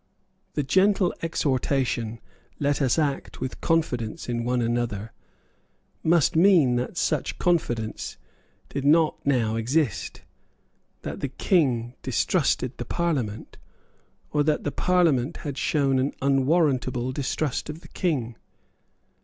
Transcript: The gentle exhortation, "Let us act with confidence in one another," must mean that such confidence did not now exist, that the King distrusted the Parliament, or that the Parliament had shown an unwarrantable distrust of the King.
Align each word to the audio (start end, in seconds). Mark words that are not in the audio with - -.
The 0.55 0.63
gentle 0.63 1.13
exhortation, 1.21 2.19
"Let 2.57 2.81
us 2.81 2.97
act 2.97 3.39
with 3.39 3.61
confidence 3.61 4.27
in 4.27 4.43
one 4.43 4.59
another," 4.63 5.13
must 6.01 6.35
mean 6.35 6.75
that 6.77 6.97
such 6.97 7.37
confidence 7.37 8.17
did 8.69 8.83
not 8.83 9.23
now 9.27 9.57
exist, 9.57 10.23
that 11.03 11.19
the 11.19 11.29
King 11.29 11.93
distrusted 12.01 12.79
the 12.79 12.85
Parliament, 12.85 13.59
or 14.31 14.41
that 14.41 14.63
the 14.63 14.71
Parliament 14.71 15.37
had 15.45 15.55
shown 15.55 15.99
an 15.99 16.13
unwarrantable 16.19 17.11
distrust 17.11 17.69
of 17.69 17.81
the 17.81 17.87
King. 17.89 18.37